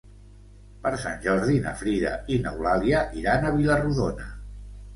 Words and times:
Per 0.85 0.91
Sant 1.03 1.19
Jordi 1.25 1.59
na 1.67 1.75
Frida 1.83 2.15
i 2.37 2.41
n'Eulàlia 2.47 3.05
iran 3.23 3.45
a 3.45 3.55
Vila-rodona. 3.61 4.31